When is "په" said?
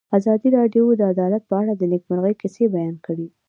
1.49-1.55